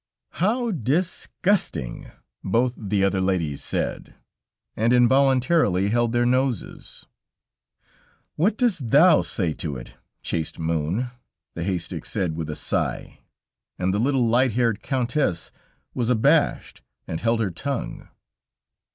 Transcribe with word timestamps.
"How 0.31 0.71
disgusting!" 0.71 2.09
both 2.43 2.73
the 2.75 3.03
other 3.03 3.21
ladies 3.21 3.63
said, 3.63 4.15
and 4.75 4.93
involuntarily 4.93 5.89
held 5.89 6.11
their 6.11 6.25
noses. 6.25 7.05
"What 8.35 8.57
dost 8.57 8.87
thou 8.89 9.21
say 9.21 9.53
to 9.53 9.75
it, 9.75 9.97
chaste 10.23 10.57
moon?" 10.57 11.11
the 11.53 11.63
haystack 11.63 12.05
said 12.07 12.35
with 12.35 12.49
a 12.49 12.55
sigh, 12.55 13.19
and 13.77 13.93
the 13.93 13.99
little 13.99 14.25
light 14.27 14.53
haired 14.53 14.81
Countess 14.81 15.51
was 15.93 16.09
abashed 16.09 16.81
and 17.05 17.21
held 17.21 17.39
her 17.39 17.51
tongue. 17.51 18.09